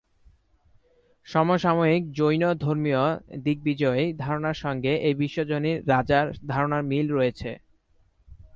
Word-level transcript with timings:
সমসাময়িক 1.27 2.03
জৈন 2.11 2.43
ধর্মীয় 2.59 3.03
দিগ্বিজয়ী 3.43 4.05
ধারণার 4.17 4.57
সঙ্গে 4.63 4.93
এ 5.01 5.11
বিশ্বজনীন 5.13 5.77
রাজার 5.87 6.25
ধারণার 6.47 6.83
মিল 6.83 7.07
রয়েছে। 7.11 7.49